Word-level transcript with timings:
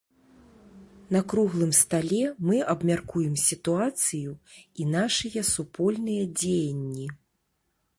На 1.15 1.21
круглым 1.33 1.73
стале 1.81 2.23
мы 2.49 2.63
абмяркуем 2.75 3.37
сітуацыю 3.45 4.31
і 4.79 4.91
нашыя 4.99 5.49
супольныя 5.55 6.23
дзеянні. 6.39 7.07